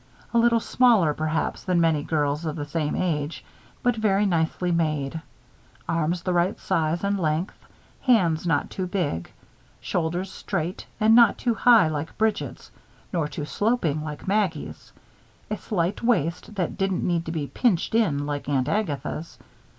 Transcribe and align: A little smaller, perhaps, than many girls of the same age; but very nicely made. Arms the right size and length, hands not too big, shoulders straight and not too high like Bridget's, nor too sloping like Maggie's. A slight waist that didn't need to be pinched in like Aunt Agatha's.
A 0.33 0.39
little 0.39 0.59
smaller, 0.59 1.13
perhaps, 1.13 1.63
than 1.63 1.79
many 1.79 2.01
girls 2.01 2.43
of 2.43 2.55
the 2.55 2.65
same 2.65 2.95
age; 2.95 3.45
but 3.83 3.95
very 3.95 4.25
nicely 4.25 4.71
made. 4.71 5.21
Arms 5.87 6.23
the 6.23 6.33
right 6.33 6.59
size 6.59 7.03
and 7.03 7.19
length, 7.19 7.53
hands 8.01 8.47
not 8.47 8.71
too 8.71 8.87
big, 8.87 9.29
shoulders 9.79 10.31
straight 10.31 10.87
and 10.99 11.13
not 11.15 11.37
too 11.37 11.53
high 11.53 11.87
like 11.87 12.17
Bridget's, 12.17 12.71
nor 13.13 13.27
too 13.27 13.45
sloping 13.45 14.03
like 14.03 14.27
Maggie's. 14.27 14.91
A 15.51 15.57
slight 15.57 16.01
waist 16.01 16.55
that 16.55 16.79
didn't 16.79 17.05
need 17.05 17.23
to 17.27 17.31
be 17.31 17.45
pinched 17.45 17.93
in 17.93 18.25
like 18.25 18.49
Aunt 18.49 18.67
Agatha's. 18.67 19.37